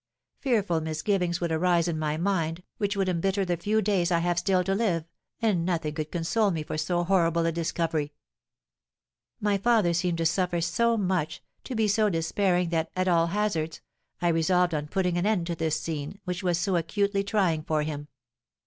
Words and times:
Fearful 0.39 0.81
misgivings 0.81 1.39
would 1.39 1.51
arise 1.51 1.87
in 1.87 1.99
my 1.99 2.17
mind, 2.17 2.63
which 2.79 2.97
would 2.97 3.07
embitter 3.07 3.45
the 3.45 3.55
few 3.55 3.83
days 3.83 4.09
I 4.11 4.17
have 4.17 4.39
still 4.39 4.63
to 4.63 4.73
live, 4.73 5.05
and 5.43 5.63
nothing 5.63 5.93
could 5.93 6.11
console 6.11 6.49
me 6.49 6.63
for 6.63 6.75
so 6.75 7.03
horrible 7.03 7.45
a 7.45 7.51
discovery.' 7.51 8.11
"My 9.39 9.59
father 9.59 9.93
seemed 9.93 10.17
to 10.17 10.25
suffer 10.25 10.59
so 10.59 10.97
much, 10.97 11.43
to 11.65 11.75
be 11.75 11.87
so 11.87 12.09
despairing 12.09 12.69
that, 12.69 12.89
at 12.95 13.07
all 13.07 13.27
hazards, 13.27 13.81
I 14.23 14.29
resolved 14.29 14.73
on 14.73 14.87
putting 14.87 15.19
an 15.19 15.27
end 15.27 15.45
to 15.45 15.55
this 15.55 15.79
scene, 15.79 16.19
which 16.23 16.41
was 16.41 16.57
so 16.57 16.77
acutely 16.77 17.23
trying 17.23 17.61
for 17.61 17.83
him. 17.83 18.07